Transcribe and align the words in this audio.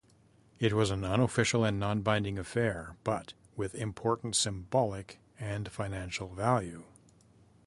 It 0.57 0.73
was 0.73 0.89
an 0.89 1.03
unofficial 1.03 1.63
and 1.63 1.79
nonbinding 1.79 2.39
affair, 2.39 2.95
but 3.03 3.33
with 3.55 3.75
important 3.75 4.35
symbolic 4.35 5.19
and 5.39 5.69
financial 5.71 6.29
value. 6.33 6.85